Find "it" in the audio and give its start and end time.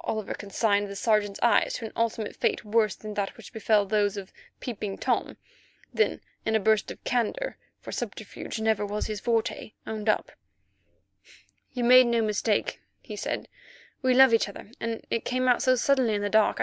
15.08-15.24